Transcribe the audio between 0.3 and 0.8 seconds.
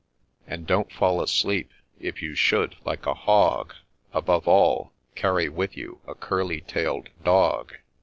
And